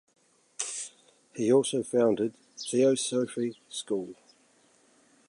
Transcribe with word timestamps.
He 1.35 1.53
also 1.53 1.83
founded 1.83 2.33
Theosophy 2.57 3.61
School. 3.69 4.15